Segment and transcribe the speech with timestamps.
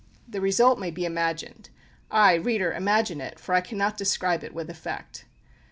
[0.27, 1.69] The result may be imagined
[2.09, 5.25] ay, reader, imagine it, for I cannot describe it with effect.